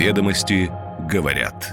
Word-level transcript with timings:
Ведомости 0.00 0.72
говорят. 1.10 1.70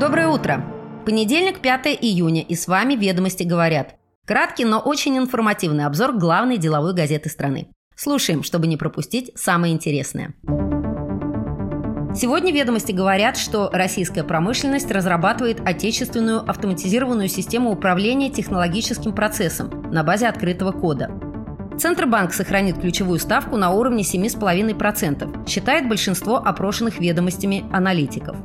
Доброе 0.00 0.28
утро. 0.28 0.64
Понедельник, 1.04 1.60
5 1.60 1.98
июня, 2.00 2.40
и 2.40 2.54
с 2.54 2.66
вами 2.66 2.94
«Ведомости 2.94 3.42
говорят». 3.42 3.96
Краткий, 4.26 4.64
но 4.64 4.78
очень 4.78 5.18
информативный 5.18 5.84
обзор 5.84 6.16
главной 6.16 6.56
деловой 6.56 6.94
газеты 6.94 7.28
страны. 7.28 7.68
Слушаем, 7.94 8.42
чтобы 8.42 8.68
не 8.68 8.78
пропустить 8.78 9.30
самое 9.34 9.74
интересное. 9.74 10.32
Сегодня 12.16 12.50
ведомости 12.50 12.92
говорят, 12.92 13.36
что 13.36 13.68
российская 13.70 14.24
промышленность 14.24 14.90
разрабатывает 14.90 15.60
отечественную 15.60 16.40
автоматизированную 16.48 17.28
систему 17.28 17.70
управления 17.70 18.30
технологическим 18.30 19.12
процессом 19.12 19.90
на 19.92 20.02
базе 20.02 20.26
открытого 20.26 20.72
кода. 20.72 21.10
Центробанк 21.78 22.32
сохранит 22.32 22.80
ключевую 22.80 23.20
ставку 23.20 23.56
на 23.56 23.70
уровне 23.70 24.02
7,5%, 24.02 25.48
считает 25.48 25.88
большинство 25.88 26.36
опрошенных 26.36 26.98
ведомостями 26.98 27.64
аналитиков. 27.72 28.36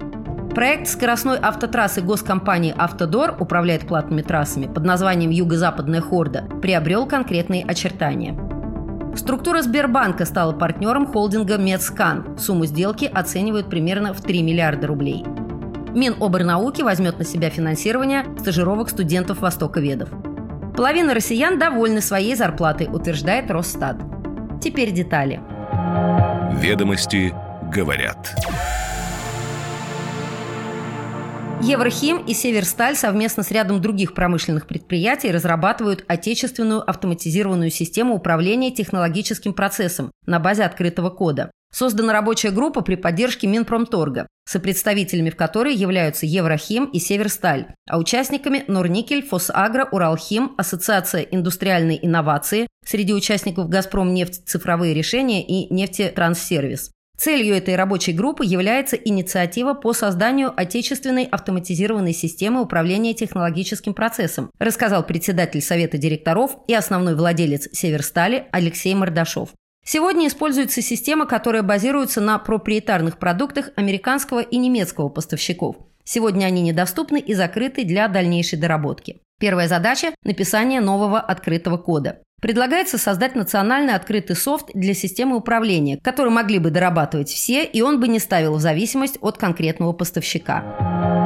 Проект 0.54 0.88
скоростной 0.88 1.40
автотрассы 1.40 2.02
госкомпании 2.02 2.76
«Автодор» 2.78 3.36
управляет 3.40 3.88
платными 3.88 4.22
трассами 4.22 4.68
под 4.68 4.86
названием 4.86 5.32
«Юго-Западная 5.32 6.00
Хорда» 6.00 6.44
приобрел 6.62 7.08
конкретные 7.08 7.66
очертания. 7.66 8.38
Структура 9.16 9.64
Сбербанка 9.64 10.26
стала 10.26 10.54
партнером 10.54 11.08
холдинга 11.08 11.58
«Медскан». 11.58 12.38
Сумму 12.38 12.66
сделки 12.66 13.06
оценивают 13.06 13.68
примерно 13.68 14.14
в 14.14 14.22
3 14.22 14.44
миллиарда 14.44 14.86
рублей. 14.86 15.26
Миноборнауки 15.96 16.84
возьмет 16.84 17.18
на 17.18 17.26
себя 17.26 17.50
финансирование 17.50 18.26
стажировок 18.40 18.90
студентов 18.90 19.42
востоковедов. 19.42 20.10
Половина 20.76 21.14
россиян 21.14 21.60
довольны 21.60 22.02
своей 22.02 22.36
зарплатой, 22.36 22.88
утверждает 22.92 23.52
Росстат. 23.52 23.98
Теперь 24.60 24.92
детали. 24.92 25.40
Ведомости 26.60 27.34
говорят. 27.72 28.36
Еврохим 31.62 32.18
и 32.26 32.34
Северсталь 32.34 32.96
совместно 32.96 33.44
с 33.44 33.52
рядом 33.52 33.82
других 33.82 34.16
промышленных 34.16 34.68
предприятий 34.68 35.32
разрабатывают 35.32 36.04
отечественную 36.08 36.88
автоматизированную 36.90 37.70
систему 37.70 38.16
управления 38.16 38.72
технологическим 38.72 39.54
процессом 39.54 40.12
на 40.26 40.40
базе 40.40 40.64
открытого 40.64 41.10
кода. 41.10 41.52
Создана 41.74 42.14
рабочая 42.14 42.52
группа 42.52 42.82
при 42.82 42.96
поддержке 42.96 43.48
Минпромторга, 43.48 44.28
сопредставителями 44.46 45.32
в 45.32 45.36
которой 45.36 45.74
являются 45.74 46.28
Еврохим 46.28 46.86
и 46.86 47.00
Северсталь, 47.00 47.66
а 47.90 47.98
участниками 47.98 48.64
Норникель, 48.68 49.26
Фосагро, 49.26 49.90
Уралхим, 49.92 50.54
Ассоциация 50.58 51.24
индустриальной 51.24 51.98
инновации, 52.00 52.68
среди 52.86 53.12
участников 53.14 53.70
«Газпром 53.70 54.14
нефть 54.14 54.44
цифровые 54.46 54.94
решения» 54.94 55.44
и 55.44 55.74
«Нефтетранссервис». 55.74 56.92
Целью 57.18 57.56
этой 57.56 57.76
рабочей 57.76 58.12
группы 58.12 58.46
является 58.46 58.96
инициатива 58.96 59.74
по 59.74 59.94
созданию 59.94 60.54
отечественной 60.56 61.24
автоматизированной 61.24 62.14
системы 62.14 62.62
управления 62.62 63.14
технологическим 63.14 63.94
процессом, 63.94 64.52
рассказал 64.60 65.06
председатель 65.06 65.62
Совета 65.62 65.98
директоров 65.98 66.58
и 66.68 66.74
основной 66.74 67.16
владелец 67.16 67.70
Северстали 67.72 68.48
Алексей 68.52 68.94
Мордашов. 68.94 69.50
Сегодня 69.86 70.28
используется 70.28 70.82
система, 70.82 71.26
которая 71.26 71.62
базируется 71.62 72.22
на 72.22 72.40
проприетарных 72.40 73.18
продуктах 73.18 73.70
американского 73.76 74.40
и 74.40 74.58
немецкого 74.58 75.10
поставщиков. 75.10 75.76
Сегодня 76.06 76.46
они 76.46 76.62
недоступны 76.62 77.20
и 77.20 77.34
закрыты 77.34 77.84
для 77.84 78.08
дальнейшей 78.08 78.58
доработки. 78.60 79.20
Первая 79.40 79.68
задача– 79.68 80.14
написание 80.24 80.80
нового 80.80 81.20
открытого 81.20 81.78
кода. 81.78 82.20
Предлагается 82.42 82.98
создать 82.98 83.36
национальный 83.36 83.94
открытый 83.94 84.36
софт 84.36 84.68
для 84.74 84.94
системы 84.94 85.38
управления, 85.38 85.98
который 86.02 86.32
могли 86.32 86.60
бы 86.60 86.72
дорабатывать 86.72 87.30
все, 87.30 87.64
и 87.64 87.82
он 87.82 88.00
бы 88.00 88.08
не 88.08 88.20
ставил 88.20 88.56
в 88.56 88.62
зависимость 88.62 89.18
от 89.22 89.38
конкретного 89.38 89.94
поставщика. 89.94 91.23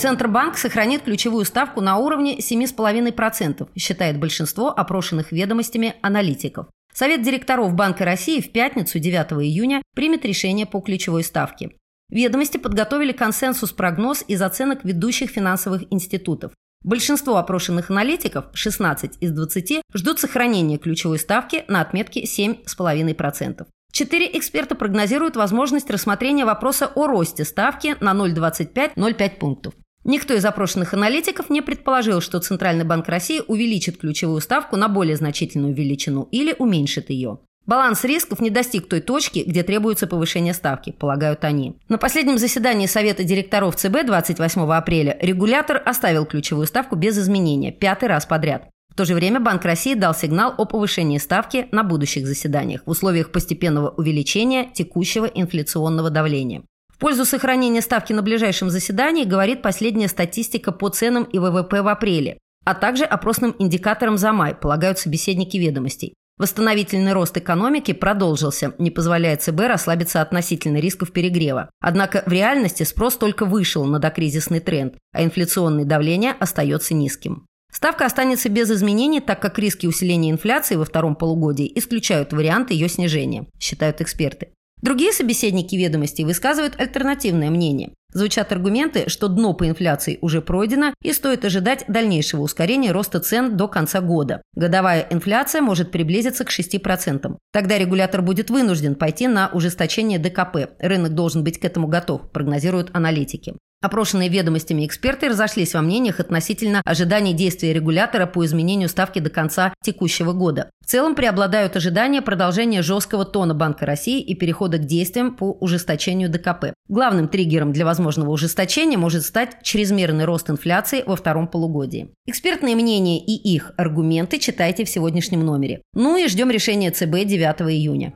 Центробанк 0.00 0.56
сохранит 0.56 1.02
ключевую 1.02 1.44
ставку 1.44 1.82
на 1.82 1.98
уровне 1.98 2.38
7,5%, 2.38 3.68
считает 3.76 4.18
большинство 4.18 4.70
опрошенных 4.70 5.30
ведомостями 5.30 5.94
аналитиков. 6.00 6.68
Совет 6.94 7.20
директоров 7.20 7.74
Банка 7.74 8.06
России 8.06 8.40
в 8.40 8.50
пятницу 8.50 8.98
9 8.98 9.32
июня 9.44 9.82
примет 9.94 10.24
решение 10.24 10.64
по 10.64 10.80
ключевой 10.80 11.22
ставке. 11.22 11.72
Ведомости 12.08 12.56
подготовили 12.56 13.12
консенсус-прогноз 13.12 14.24
из 14.26 14.40
оценок 14.40 14.84
ведущих 14.84 15.28
финансовых 15.28 15.82
институтов. 15.92 16.52
Большинство 16.82 17.36
опрошенных 17.36 17.90
аналитиков, 17.90 18.46
16 18.54 19.18
из 19.20 19.32
20, 19.32 19.82
ждут 19.92 20.18
сохранения 20.18 20.78
ключевой 20.78 21.18
ставки 21.18 21.66
на 21.68 21.82
отметке 21.82 22.24
7,5%. 22.24 23.66
Четыре 23.92 24.38
эксперта 24.38 24.74
прогнозируют 24.74 25.36
возможность 25.36 25.90
рассмотрения 25.90 26.46
вопроса 26.46 26.90
о 26.94 27.06
росте 27.06 27.44
ставки 27.44 27.96
на 28.00 28.12
0,25-0,5 28.12 29.36
пунктов. 29.38 29.74
Никто 30.04 30.34
из 30.34 30.44
опрошенных 30.44 30.94
аналитиков 30.94 31.50
не 31.50 31.60
предположил, 31.60 32.20
что 32.20 32.40
Центральный 32.40 32.84
банк 32.84 33.08
России 33.08 33.42
увеличит 33.46 33.98
ключевую 33.98 34.40
ставку 34.40 34.76
на 34.76 34.88
более 34.88 35.16
значительную 35.16 35.74
величину 35.74 36.28
или 36.30 36.54
уменьшит 36.58 37.10
ее. 37.10 37.38
Баланс 37.66 38.04
рисков 38.04 38.40
не 38.40 38.50
достиг 38.50 38.88
той 38.88 39.00
точки, 39.00 39.44
где 39.46 39.62
требуется 39.62 40.06
повышение 40.06 40.54
ставки, 40.54 40.92
полагают 40.92 41.44
они. 41.44 41.76
На 41.88 41.98
последнем 41.98 42.38
заседании 42.38 42.86
Совета 42.86 43.22
директоров 43.22 43.76
ЦБ 43.76 44.06
28 44.06 44.62
апреля 44.72 45.16
регулятор 45.20 45.80
оставил 45.84 46.24
ключевую 46.24 46.66
ставку 46.66 46.96
без 46.96 47.18
изменения, 47.18 47.70
пятый 47.70 48.08
раз 48.08 48.24
подряд. 48.24 48.68
В 48.88 48.96
то 48.96 49.04
же 49.04 49.14
время 49.14 49.38
Банк 49.38 49.64
России 49.64 49.94
дал 49.94 50.14
сигнал 50.14 50.54
о 50.56 50.64
повышении 50.64 51.18
ставки 51.18 51.68
на 51.70 51.84
будущих 51.84 52.26
заседаниях 52.26 52.82
в 52.84 52.90
условиях 52.90 53.30
постепенного 53.30 53.90
увеличения 53.90 54.68
текущего 54.74 55.26
инфляционного 55.26 56.10
давления. 56.10 56.62
Пользу 57.00 57.24
сохранения 57.24 57.80
ставки 57.80 58.12
на 58.12 58.20
ближайшем 58.20 58.68
заседании 58.68 59.24
говорит 59.24 59.62
последняя 59.62 60.06
статистика 60.06 60.70
по 60.70 60.90
ценам 60.90 61.24
и 61.24 61.38
ВВП 61.38 61.80
в 61.80 61.88
апреле, 61.88 62.36
а 62.66 62.74
также 62.74 63.04
опросным 63.04 63.56
индикаторам 63.58 64.18
за 64.18 64.32
май, 64.32 64.54
полагают 64.54 64.98
собеседники 64.98 65.56
ведомостей. 65.56 66.12
Восстановительный 66.36 67.14
рост 67.14 67.38
экономики 67.38 67.92
продолжился, 67.92 68.74
не 68.76 68.90
позволяя 68.90 69.38
ЦБ 69.38 69.60
расслабиться 69.60 70.20
относительно 70.20 70.76
рисков 70.76 71.12
перегрева. 71.12 71.70
Однако 71.80 72.22
в 72.26 72.32
реальности 72.32 72.82
спрос 72.82 73.16
только 73.16 73.46
вышел 73.46 73.86
на 73.86 73.98
докризисный 73.98 74.60
тренд, 74.60 74.96
а 75.14 75.24
инфляционное 75.24 75.86
давление 75.86 76.32
остается 76.38 76.92
низким. 76.92 77.46
Ставка 77.72 78.04
останется 78.04 78.50
без 78.50 78.70
изменений, 78.70 79.20
так 79.20 79.40
как 79.40 79.58
риски 79.58 79.86
усиления 79.86 80.30
инфляции 80.30 80.76
во 80.76 80.84
втором 80.84 81.14
полугодии 81.14 81.70
исключают 81.76 82.34
вариант 82.34 82.70
ее 82.72 82.90
снижения, 82.90 83.46
считают 83.58 84.02
эксперты. 84.02 84.48
Другие 84.82 85.12
собеседники 85.12 85.76
ведомостей 85.76 86.24
высказывают 86.24 86.80
альтернативное 86.80 87.50
мнение. 87.50 87.90
Звучат 88.12 88.50
аргументы, 88.50 89.08
что 89.08 89.28
дно 89.28 89.54
по 89.54 89.68
инфляции 89.68 90.18
уже 90.20 90.40
пройдено 90.42 90.94
и 91.02 91.12
стоит 91.12 91.44
ожидать 91.44 91.84
дальнейшего 91.86 92.40
ускорения 92.42 92.90
роста 92.90 93.20
цен 93.20 93.56
до 93.56 93.68
конца 93.68 94.00
года. 94.00 94.42
Годовая 94.54 95.06
инфляция 95.10 95.62
может 95.62 95.92
приблизиться 95.92 96.44
к 96.44 96.50
6%. 96.50 97.36
Тогда 97.52 97.78
регулятор 97.78 98.22
будет 98.22 98.50
вынужден 98.50 98.96
пойти 98.96 99.28
на 99.28 99.48
ужесточение 99.52 100.18
ДКП. 100.18 100.70
Рынок 100.80 101.14
должен 101.14 101.44
быть 101.44 101.60
к 101.60 101.64
этому 101.64 101.86
готов, 101.86 102.30
прогнозируют 102.30 102.90
аналитики. 102.92 103.54
Опрошенные 103.82 104.28
ведомостями 104.28 104.84
эксперты 104.84 105.30
разошлись 105.30 105.72
во 105.72 105.80
мнениях 105.80 106.20
относительно 106.20 106.82
ожиданий 106.84 107.32
действия 107.32 107.72
регулятора 107.72 108.26
по 108.26 108.44
изменению 108.44 108.90
ставки 108.90 109.20
до 109.20 109.30
конца 109.30 109.72
текущего 109.82 110.34
года. 110.34 110.68
В 110.84 110.86
целом 110.86 111.14
преобладают 111.14 111.76
ожидания 111.76 112.20
продолжения 112.20 112.82
жесткого 112.82 113.24
тона 113.24 113.54
Банка 113.54 113.86
России 113.86 114.20
и 114.20 114.34
перехода 114.34 114.76
к 114.76 114.84
действиям 114.84 115.34
по 115.34 115.52
ужесточению 115.52 116.28
ДКП. 116.28 116.74
Главным 116.88 117.26
триггером 117.28 117.72
для 117.72 117.86
возможного 117.86 118.30
ужесточения 118.30 118.98
может 118.98 119.24
стать 119.24 119.62
чрезмерный 119.62 120.26
рост 120.26 120.50
инфляции 120.50 121.02
во 121.06 121.16
втором 121.16 121.48
полугодии. 121.48 122.10
Экспертные 122.26 122.76
мнения 122.76 123.18
и 123.18 123.32
их 123.32 123.72
аргументы 123.78 124.38
читайте 124.38 124.84
в 124.84 124.90
сегодняшнем 124.90 125.40
номере. 125.40 125.80
Ну 125.94 126.18
и 126.18 126.28
ждем 126.28 126.50
решения 126.50 126.90
ЦБ 126.90 127.24
9 127.24 127.62
июня. 127.72 128.12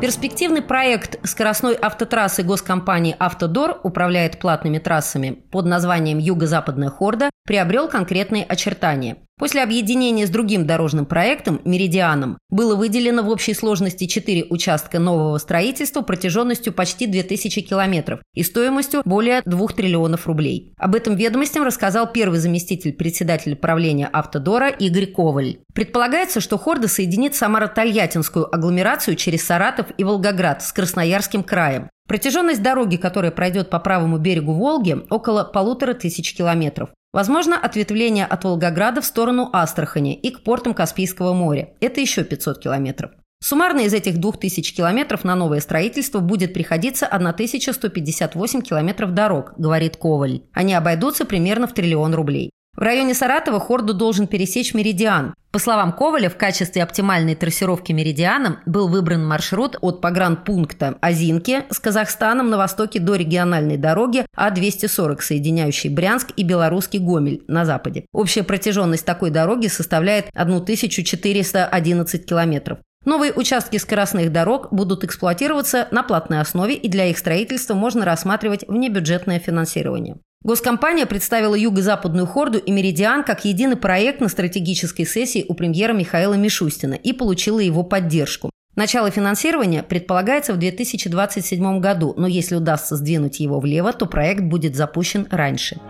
Перспективный 0.00 0.60
проект 0.60 1.16
скоростной 1.26 1.74
автотрассы 1.74 2.42
госкомпании 2.42 3.16
«Автодор» 3.18 3.80
управляет 3.84 4.38
платными 4.38 4.78
трассами 4.78 5.30
под 5.30 5.66
названием 5.66 6.18
«Юго-Западная 6.18 6.90
Хорда» 6.90 7.30
приобрел 7.46 7.88
конкретные 7.88 8.44
очертания. 8.44 9.16
После 9.36 9.64
объединения 9.64 10.28
с 10.28 10.30
другим 10.30 10.64
дорожным 10.64 11.06
проектом 11.06 11.60
«Меридианом» 11.64 12.38
было 12.50 12.76
выделено 12.76 13.24
в 13.24 13.28
общей 13.28 13.52
сложности 13.52 14.06
4 14.06 14.46
участка 14.48 15.00
нового 15.00 15.38
строительства 15.38 16.02
протяженностью 16.02 16.72
почти 16.72 17.08
2000 17.08 17.62
километров 17.62 18.20
и 18.32 18.44
стоимостью 18.44 19.02
более 19.04 19.42
2 19.44 19.66
триллионов 19.68 20.28
рублей. 20.28 20.72
Об 20.78 20.94
этом 20.94 21.16
ведомостям 21.16 21.64
рассказал 21.64 22.12
первый 22.12 22.38
заместитель 22.38 22.92
председателя 22.92 23.56
правления 23.56 24.06
«Автодора» 24.06 24.68
Игорь 24.68 25.06
Коваль. 25.06 25.58
Предполагается, 25.74 26.40
что 26.40 26.56
Хорда 26.56 26.86
соединит 26.86 27.34
Самаро-Тольяттинскую 27.34 28.46
агломерацию 28.52 29.16
через 29.16 29.44
Саратов 29.44 29.86
и 29.98 30.04
Волгоград 30.04 30.62
с 30.62 30.72
Красноярским 30.72 31.42
краем. 31.42 31.90
Протяженность 32.06 32.62
дороги, 32.62 32.96
которая 32.96 33.32
пройдет 33.32 33.68
по 33.68 33.80
правому 33.80 34.18
берегу 34.18 34.52
Волги, 34.52 34.96
около 35.10 35.42
полутора 35.42 35.94
тысяч 35.94 36.34
километров. 36.36 36.90
Возможно, 37.14 37.56
ответвление 37.56 38.26
от 38.26 38.42
Волгограда 38.42 39.00
в 39.00 39.04
сторону 39.04 39.48
Астрахани 39.52 40.16
и 40.16 40.32
к 40.32 40.42
портам 40.42 40.74
Каспийского 40.74 41.32
моря. 41.32 41.68
Это 41.78 42.00
еще 42.00 42.24
500 42.24 42.58
километров. 42.58 43.12
Суммарно 43.40 43.82
из 43.82 43.94
этих 43.94 44.18
2000 44.18 44.74
километров 44.74 45.22
на 45.22 45.36
новое 45.36 45.60
строительство 45.60 46.18
будет 46.18 46.52
приходиться 46.52 47.06
1158 47.06 48.62
километров 48.62 49.14
дорог, 49.14 49.52
говорит 49.56 49.96
Коваль. 49.96 50.42
Они 50.52 50.74
обойдутся 50.74 51.24
примерно 51.24 51.68
в 51.68 51.72
триллион 51.72 52.16
рублей. 52.16 52.50
В 52.76 52.80
районе 52.80 53.14
Саратова 53.14 53.60
Хорду 53.60 53.94
должен 53.94 54.26
пересечь 54.26 54.74
Меридиан. 54.74 55.34
По 55.52 55.60
словам 55.60 55.92
Коваля, 55.92 56.28
в 56.28 56.36
качестве 56.36 56.82
оптимальной 56.82 57.36
трассировки 57.36 57.92
Меридианом 57.92 58.58
был 58.66 58.88
выбран 58.88 59.24
маршрут 59.24 59.76
от 59.80 60.00
погранпункта 60.00 60.98
Озинки 61.00 61.62
с 61.70 61.78
Казахстаном 61.78 62.50
на 62.50 62.56
востоке 62.56 62.98
до 62.98 63.14
региональной 63.14 63.76
дороги 63.76 64.26
А-240, 64.34 65.20
соединяющей 65.20 65.88
Брянск 65.88 66.32
и 66.36 66.42
белорусский 66.42 66.98
Гомель 66.98 67.44
на 67.46 67.64
западе. 67.64 68.06
Общая 68.12 68.42
протяженность 68.42 69.06
такой 69.06 69.30
дороги 69.30 69.68
составляет 69.68 70.26
1411 70.34 72.26
километров. 72.26 72.78
Новые 73.04 73.32
участки 73.32 73.76
скоростных 73.76 74.32
дорог 74.32 74.72
будут 74.72 75.04
эксплуатироваться 75.04 75.86
на 75.92 76.02
платной 76.02 76.40
основе, 76.40 76.74
и 76.74 76.88
для 76.88 77.06
их 77.06 77.18
строительства 77.18 77.74
можно 77.74 78.04
рассматривать 78.04 78.66
внебюджетное 78.66 79.38
финансирование. 79.38 80.16
Госкомпания 80.46 81.06
представила 81.06 81.54
Юго-Западную 81.54 82.26
Хорду 82.26 82.58
и 82.58 82.70
Меридиан 82.70 83.24
как 83.24 83.46
единый 83.46 83.76
проект 83.76 84.20
на 84.20 84.28
стратегической 84.28 85.06
сессии 85.06 85.46
у 85.48 85.54
премьера 85.54 85.94
Михаила 85.94 86.34
Мишустина 86.34 86.92
и 86.92 87.14
получила 87.14 87.60
его 87.60 87.82
поддержку. 87.82 88.50
Начало 88.76 89.10
финансирования 89.10 89.82
предполагается 89.82 90.52
в 90.52 90.58
2027 90.58 91.80
году, 91.80 92.12
но 92.18 92.26
если 92.26 92.56
удастся 92.56 92.96
сдвинуть 92.96 93.40
его 93.40 93.58
влево, 93.58 93.94
то 93.94 94.04
проект 94.04 94.42
будет 94.42 94.76
запущен 94.76 95.26
раньше. 95.30 95.80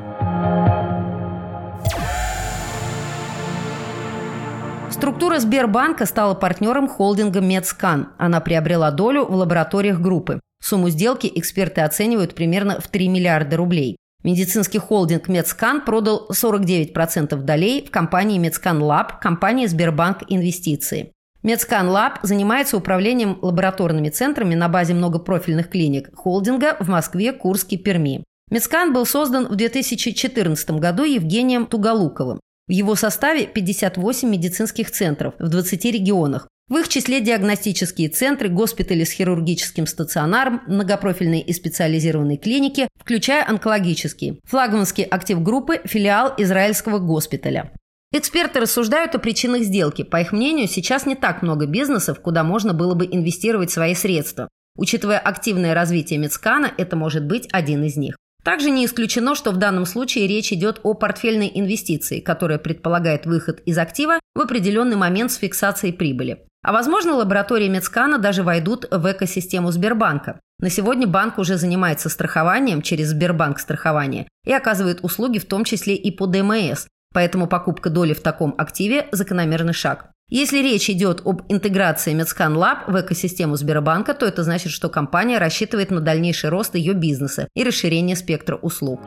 Структура 4.88 5.40
Сбербанка 5.40 6.06
стала 6.06 6.34
партнером 6.34 6.86
холдинга 6.86 7.40
«Медскан». 7.40 8.10
Она 8.18 8.38
приобрела 8.38 8.92
долю 8.92 9.24
в 9.24 9.34
лабораториях 9.34 9.98
группы. 9.98 10.38
Сумму 10.62 10.90
сделки 10.90 11.28
эксперты 11.34 11.80
оценивают 11.80 12.36
примерно 12.36 12.80
в 12.80 12.86
3 12.86 13.08
миллиарда 13.08 13.56
рублей. 13.56 13.96
Медицинский 14.24 14.78
холдинг 14.78 15.28
«Медскан» 15.28 15.82
продал 15.84 16.30
49% 16.32 17.36
долей 17.42 17.84
в 17.86 17.90
компании 17.90 18.38
«Медскан 18.38 18.82
Лаб» 18.82 19.20
компании 19.20 19.66
«Сбербанк 19.66 20.22
Инвестиции». 20.28 21.12
«Медскан 21.42 21.90
Лаб» 21.90 22.20
занимается 22.22 22.78
управлением 22.78 23.38
лабораторными 23.42 24.08
центрами 24.08 24.54
на 24.54 24.70
базе 24.70 24.94
многопрофильных 24.94 25.68
клиник 25.68 26.08
холдинга 26.16 26.78
в 26.80 26.88
Москве, 26.88 27.34
Курске, 27.34 27.76
Перми. 27.76 28.24
«Медскан» 28.50 28.94
был 28.94 29.04
создан 29.04 29.46
в 29.46 29.56
2014 29.56 30.70
году 30.70 31.04
Евгением 31.04 31.66
Туголуковым. 31.66 32.40
В 32.66 32.72
его 32.72 32.94
составе 32.94 33.46
58 33.46 34.26
медицинских 34.26 34.90
центров 34.90 35.34
в 35.38 35.48
20 35.50 35.84
регионах, 35.84 36.48
в 36.68 36.76
их 36.76 36.88
числе 36.88 37.20
диагностические 37.20 38.08
центры, 38.08 38.48
госпитали 38.48 39.04
с 39.04 39.10
хирургическим 39.10 39.86
стационаром, 39.86 40.62
многопрофильные 40.66 41.42
и 41.42 41.52
специализированные 41.52 42.38
клиники, 42.38 42.88
включая 42.98 43.46
онкологические. 43.46 44.38
Флагманский 44.44 45.04
актив 45.04 45.42
группы– 45.42 45.80
филиал 45.84 46.32
израильского 46.38 46.98
госпиталя. 46.98 47.72
Эксперты 48.12 48.60
рассуждают 48.60 49.14
о 49.14 49.18
причинах 49.18 49.62
сделки. 49.62 50.04
По 50.04 50.20
их 50.20 50.32
мнению, 50.32 50.68
сейчас 50.68 51.04
не 51.04 51.16
так 51.16 51.42
много 51.42 51.66
бизнесов, 51.66 52.20
куда 52.20 52.44
можно 52.44 52.72
было 52.72 52.94
бы 52.94 53.06
инвестировать 53.06 53.70
свои 53.70 53.94
средства. 53.94 54.48
Учитывая 54.76 55.18
активное 55.18 55.74
развитие 55.74 56.18
Мецкана, 56.18 56.72
это 56.78 56.96
может 56.96 57.26
быть 57.26 57.48
один 57.52 57.84
из 57.84 57.96
них. 57.96 58.16
Также 58.44 58.70
не 58.70 58.84
исключено, 58.84 59.34
что 59.34 59.52
в 59.52 59.56
данном 59.56 59.86
случае 59.86 60.26
речь 60.26 60.52
идет 60.52 60.80
о 60.82 60.94
портфельной 60.94 61.50
инвестиции, 61.54 62.20
которая 62.20 62.58
предполагает 62.58 63.26
выход 63.26 63.60
из 63.66 63.78
актива 63.78 64.20
в 64.34 64.40
определенный 64.40 64.96
момент 64.96 65.32
с 65.32 65.36
фиксацией 65.36 65.92
прибыли. 65.92 66.38
А 66.64 66.72
возможно, 66.72 67.14
лаборатории 67.14 67.68
Мецкана 67.68 68.18
даже 68.18 68.42
войдут 68.42 68.86
в 68.90 69.12
экосистему 69.12 69.70
Сбербанка. 69.70 70.40
На 70.58 70.70
сегодня 70.70 71.06
банк 71.06 71.38
уже 71.38 71.58
занимается 71.58 72.08
страхованием 72.08 72.80
через 72.80 73.08
Сбербанк 73.08 73.58
страхование 73.58 74.28
и 74.46 74.52
оказывает 74.52 75.00
услуги 75.02 75.38
в 75.38 75.44
том 75.44 75.64
числе 75.64 75.94
и 75.94 76.10
по 76.10 76.26
ДМС, 76.26 76.86
поэтому 77.12 77.48
покупка 77.48 77.90
доли 77.90 78.14
в 78.14 78.22
таком 78.22 78.54
активе– 78.56 79.08
закономерный 79.12 79.74
шаг. 79.74 80.10
Если 80.30 80.58
речь 80.62 80.88
идет 80.88 81.20
об 81.26 81.42
интеграции 81.50 82.14
Мецкан 82.14 82.56
Лаб 82.56 82.88
в 82.88 82.98
экосистему 82.98 83.56
Сбербанка, 83.56 84.14
то 84.14 84.24
это 84.24 84.42
значит, 84.42 84.72
что 84.72 84.88
компания 84.88 85.36
рассчитывает 85.36 85.90
на 85.90 86.00
дальнейший 86.00 86.48
рост 86.48 86.74
ее 86.76 86.94
бизнеса 86.94 87.46
и 87.54 87.62
расширение 87.62 88.16
спектра 88.16 88.56
услуг. 88.56 89.00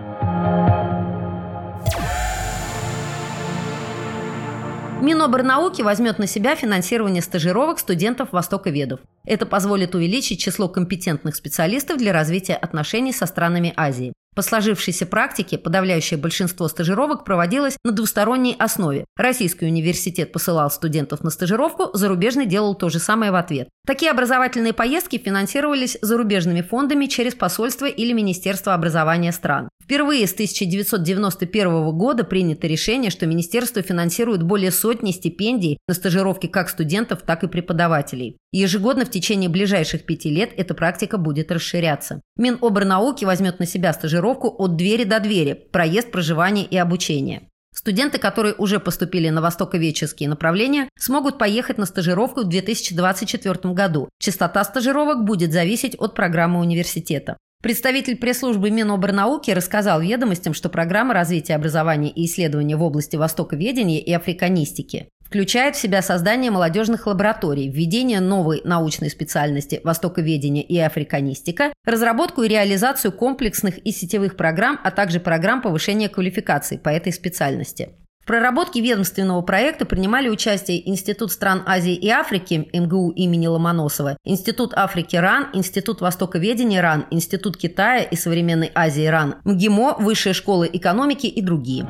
Миноборнауки 5.02 5.84
возьмет 5.84 6.18
на 6.18 6.26
себя 6.26 6.56
финансирование 6.56 7.22
стажировок 7.22 7.80
студентов 7.80 8.30
востоковедов. 8.32 9.00
Это 9.26 9.46
позволит 9.46 9.94
увеличить 9.94 10.40
число 10.40 10.68
компетентных 10.68 11.36
специалистов 11.36 11.98
для 11.98 12.12
развития 12.12 12.56
отношений 12.56 13.14
со 13.14 13.28
странами 13.28 13.74
Азии. 13.78 14.14
По 14.36 14.42
сложившейся 14.42 15.06
практике 15.06 15.58
подавляющее 15.58 16.20
большинство 16.20 16.68
стажировок 16.68 17.26
проводилось 17.26 17.78
на 17.84 17.92
двусторонней 17.92 18.56
основе. 18.58 19.06
Российский 19.16 19.66
университет 19.66 20.32
посылал 20.32 20.70
студентов 20.70 21.24
на 21.24 21.30
стажировку, 21.30 21.90
зарубежный 21.94 22.46
делал 22.46 22.76
то 22.76 22.90
же 22.90 23.00
самое 23.00 23.32
в 23.32 23.36
ответ. 23.36 23.70
Такие 23.88 24.12
образовательные 24.12 24.74
поездки 24.74 25.18
финансировались 25.18 25.98
зарубежными 26.02 26.60
фондами 26.60 27.06
через 27.06 27.36
посольство 27.36 27.86
или 27.86 28.12
Министерство 28.12 28.74
образования 28.74 29.32
стран. 29.32 29.70
Впервые 29.82 30.28
с 30.28 30.34
1991 30.34 31.98
года 31.98 32.26
принято 32.26 32.68
решение, 32.68 33.10
что 33.10 33.26
министерство 33.26 33.82
финансирует 33.82 34.44
более 34.44 34.72
сотни 34.72 35.14
стипендий 35.14 35.78
на 35.88 35.94
стажировки 35.94 36.48
как 36.48 36.68
студентов, 36.68 37.22
так 37.22 37.46
и 37.46 37.48
преподавателей. 37.48 38.36
Ежегодно 38.52 39.06
в 39.06 39.10
течение 39.10 39.48
ближайших 39.48 40.06
пяти 40.06 40.30
лет 40.30 40.50
эта 40.58 40.74
практика 40.74 41.18
будет 41.18 41.50
расширяться. 41.50 42.20
Минобрнауки 42.36 43.24
возьмет 43.24 43.60
на 43.60 43.66
себя 43.66 43.94
стажировку 43.94 44.54
от 44.58 44.76
двери 44.76 45.06
до 45.06 45.22
двери, 45.22 45.54
проезд, 45.54 46.12
проживание 46.12 46.66
и 46.66 46.76
обучение. 46.76 47.48
Студенты, 47.78 48.18
которые 48.18 48.56
уже 48.56 48.80
поступили 48.80 49.30
на 49.30 49.40
востоковедческие 49.40 50.30
направления, 50.30 50.90
смогут 50.98 51.38
поехать 51.38 51.78
на 51.78 51.86
стажировку 51.86 52.42
в 52.42 52.50
2024 52.50 53.72
году. 53.76 54.10
Частота 54.18 54.64
стажировок 54.64 55.24
будет 55.24 55.54
зависеть 55.54 55.96
от 56.00 56.16
программы 56.16 56.60
университета. 56.60 57.38
Представитель 57.62 58.18
пресс-службы 58.18 58.72
Минобрнауки 58.72 59.52
рассказал 59.52 60.02
ведомостям, 60.02 60.56
что 60.56 60.70
программа 60.70 61.14
развития 61.14 61.54
образования 61.54 62.10
и 62.10 62.26
исследования 62.26 62.78
в 62.78 62.82
области 62.82 63.16
востоковедения 63.16 64.00
и 64.00 64.12
африканистики 64.12 65.10
включает 65.28 65.76
в 65.76 65.80
себя 65.80 66.02
создание 66.02 66.52
молодежных 66.52 67.06
лабораторий, 67.06 67.70
введение 67.70 68.22
новой 68.22 68.62
научной 68.64 69.10
специальности 69.10 69.82
востоковедения 69.84 70.64
и 70.64 70.78
африканистика, 70.80 71.74
разработку 71.86 72.44
и 72.44 72.48
реализацию 72.48 73.12
комплексных 73.12 73.78
и 73.80 73.92
сетевых 73.92 74.38
программ, 74.38 74.80
а 74.84 74.92
также 74.92 75.20
программ 75.20 75.62
повышения 75.62 76.08
квалификации 76.08 76.78
по 76.78 76.90
этой 76.90 77.12
специальности. 77.12 77.90
В 78.22 78.28
проработке 78.28 78.82
ведомственного 78.82 79.42
проекта 79.42 79.86
принимали 79.86 80.28
участие 80.28 80.90
Институт 80.90 81.32
стран 81.32 81.64
Азии 81.66 81.94
и 81.94 82.10
Африки 82.10 82.68
МГУ 82.74 83.12
имени 83.12 83.48
Ломоносова, 83.48 84.18
Институт 84.26 84.74
Африки 84.76 85.16
РАН, 85.16 85.52
Институт 85.54 86.02
Востоковедения 86.02 86.82
РАН, 86.82 87.06
Институт 87.12 87.56
Китая 87.56 88.02
и 88.04 88.18
современной 88.18 88.72
Азии 88.76 89.06
РАН, 89.06 89.36
МГИМО, 89.46 89.98
Высшая 90.00 90.34
школа 90.34 90.66
экономики 90.66 91.28
и 91.28 91.42
другие. 91.42 91.88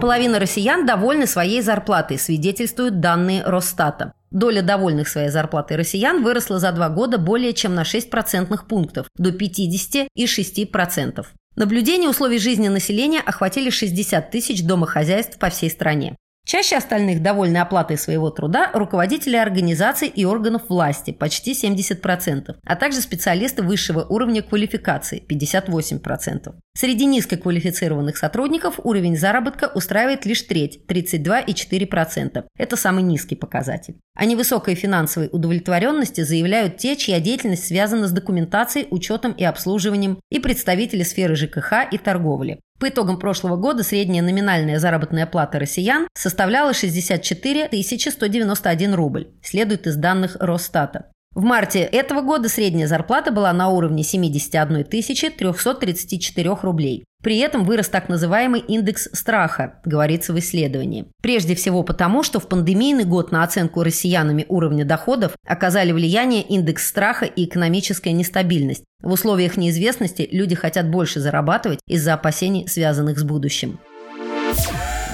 Половина 0.00 0.38
россиян 0.38 0.84
довольны 0.84 1.26
своей 1.26 1.62
зарплатой, 1.62 2.18
свидетельствуют 2.18 3.00
данные 3.00 3.42
Росстата. 3.44 4.12
Доля 4.30 4.60
довольных 4.60 5.08
своей 5.08 5.30
зарплатой 5.30 5.78
россиян 5.78 6.22
выросла 6.22 6.58
за 6.58 6.70
два 6.72 6.90
года 6.90 7.16
более 7.16 7.54
чем 7.54 7.74
на 7.74 7.84
6 7.84 8.10
процентных 8.10 8.66
пунктов– 8.66 9.06
до 9.16 9.30
56%. 9.30 11.26
Наблюдение 11.56 12.10
условий 12.10 12.38
жизни 12.38 12.68
населения 12.68 13.20
охватили 13.20 13.70
60 13.70 14.30
тысяч 14.30 14.62
домохозяйств 14.62 15.38
по 15.38 15.48
всей 15.48 15.70
стране. 15.70 16.14
Чаще 16.44 16.76
остальных 16.76 17.22
довольны 17.22 17.56
оплатой 17.56 17.96
своего 17.96 18.30
труда 18.30 18.70
руководители 18.74 19.36
организаций 19.36 20.08
и 20.08 20.26
органов 20.26 20.68
власти– 20.68 21.10
почти 21.18 21.52
70%, 21.52 22.54
а 22.64 22.76
также 22.76 23.00
специалисты 23.00 23.62
высшего 23.62 24.04
уровня 24.04 24.42
квалификации– 24.42 25.24
58%. 25.28 26.54
Среди 26.78 27.06
низкоквалифицированных 27.06 28.18
сотрудников 28.18 28.78
уровень 28.84 29.16
заработка 29.16 29.72
устраивает 29.74 30.26
лишь 30.26 30.42
треть– 30.42 30.80
32,4%. 30.88 32.44
Это 32.54 32.76
самый 32.76 33.02
низкий 33.02 33.34
показатель. 33.34 33.96
О 34.14 34.26
невысокой 34.26 34.74
финансовой 34.74 35.30
удовлетворенности 35.32 36.20
заявляют 36.20 36.76
те, 36.76 36.96
чья 36.96 37.18
деятельность 37.18 37.66
связана 37.66 38.08
с 38.08 38.12
документацией, 38.12 38.88
учетом 38.90 39.32
и 39.32 39.42
обслуживанием, 39.42 40.20
и 40.30 40.38
представители 40.38 41.02
сферы 41.02 41.34
ЖКХ 41.34 41.90
и 41.90 41.96
торговли. 41.96 42.60
По 42.78 42.90
итогам 42.90 43.18
прошлого 43.18 43.56
года 43.56 43.82
средняя 43.82 44.22
номинальная 44.22 44.78
заработная 44.78 45.24
плата 45.24 45.58
россиян 45.58 46.06
составляла 46.12 46.74
64 46.74 47.70
191 47.82 48.94
рубль, 48.94 49.28
следует 49.42 49.86
из 49.86 49.96
данных 49.96 50.36
Росстата. 50.40 51.10
В 51.36 51.42
марте 51.42 51.80
этого 51.80 52.22
года 52.22 52.48
средняя 52.48 52.88
зарплата 52.88 53.30
была 53.30 53.52
на 53.52 53.68
уровне 53.68 54.02
71 54.02 54.84
334 54.84 56.56
рублей. 56.62 57.04
При 57.22 57.36
этом 57.36 57.64
вырос 57.64 57.90
так 57.90 58.08
называемый 58.08 58.60
индекс 58.60 59.10
страха, 59.12 59.74
говорится 59.84 60.32
в 60.32 60.38
исследовании. 60.38 61.04
Прежде 61.20 61.54
всего 61.54 61.82
потому, 61.82 62.22
что 62.22 62.40
в 62.40 62.48
пандемийный 62.48 63.04
год 63.04 63.32
на 63.32 63.42
оценку 63.42 63.82
россиянами 63.82 64.46
уровня 64.48 64.86
доходов 64.86 65.32
оказали 65.46 65.92
влияние 65.92 66.40
индекс 66.40 66.88
страха 66.88 67.26
и 67.26 67.44
экономическая 67.44 68.12
нестабильность. 68.12 68.84
В 69.02 69.12
условиях 69.12 69.58
неизвестности 69.58 70.26
люди 70.32 70.54
хотят 70.54 70.90
больше 70.90 71.20
зарабатывать 71.20 71.80
из-за 71.86 72.14
опасений, 72.14 72.66
связанных 72.66 73.18
с 73.18 73.24
будущим. 73.24 73.78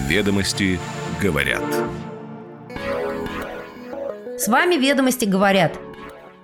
Ведомости 0.07 0.79
говорят. 1.21 1.65
С 4.39 4.47
вами 4.47 4.77
«Ведомости 4.77 5.25
говорят» 5.25 5.79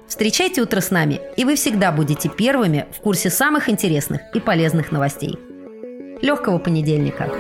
Встречайте 0.09 0.63
утро 0.63 0.81
с 0.81 0.91
нами, 0.91 1.21
и 1.37 1.45
вы 1.45 1.55
всегда 1.55 1.93
будете 1.93 2.31
первыми 2.31 2.87
в 2.97 3.01
курсе 3.01 3.29
самых 3.29 3.69
интересных 3.69 4.23
и 4.35 4.41
полезных 4.41 4.91
новостей. 4.91 5.39
Легкого 6.23 6.59
понедельника! 6.59 7.31